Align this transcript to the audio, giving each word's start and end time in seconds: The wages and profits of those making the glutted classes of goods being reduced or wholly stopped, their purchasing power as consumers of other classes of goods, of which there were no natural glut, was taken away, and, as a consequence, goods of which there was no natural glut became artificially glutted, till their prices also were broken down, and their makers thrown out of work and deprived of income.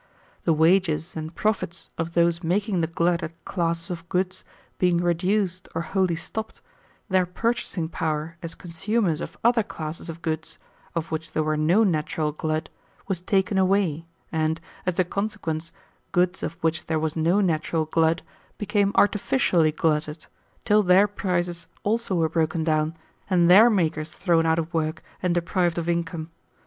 The 0.45 0.53
wages 0.53 1.15
and 1.15 1.35
profits 1.35 1.91
of 1.95 2.15
those 2.15 2.41
making 2.41 2.81
the 2.81 2.87
glutted 2.87 3.33
classes 3.45 3.91
of 3.91 4.09
goods 4.09 4.43
being 4.79 4.97
reduced 4.97 5.67
or 5.75 5.81
wholly 5.81 6.15
stopped, 6.15 6.59
their 7.07 7.27
purchasing 7.27 7.87
power 7.87 8.35
as 8.41 8.55
consumers 8.55 9.21
of 9.21 9.37
other 9.43 9.61
classes 9.61 10.09
of 10.09 10.23
goods, 10.23 10.57
of 10.95 11.11
which 11.11 11.33
there 11.33 11.43
were 11.43 11.55
no 11.55 11.83
natural 11.83 12.31
glut, 12.31 12.69
was 13.07 13.21
taken 13.21 13.59
away, 13.59 14.07
and, 14.31 14.59
as 14.87 14.97
a 14.97 15.03
consequence, 15.03 15.71
goods 16.11 16.41
of 16.41 16.53
which 16.61 16.87
there 16.87 16.97
was 16.97 17.15
no 17.15 17.39
natural 17.39 17.85
glut 17.85 18.23
became 18.57 18.91
artificially 18.95 19.71
glutted, 19.71 20.25
till 20.65 20.81
their 20.81 21.07
prices 21.07 21.67
also 21.83 22.15
were 22.15 22.27
broken 22.29 22.63
down, 22.63 22.97
and 23.29 23.51
their 23.51 23.69
makers 23.69 24.13
thrown 24.15 24.47
out 24.47 24.57
of 24.57 24.73
work 24.73 25.03
and 25.21 25.35
deprived 25.35 25.77
of 25.77 25.87
income. 25.87 26.31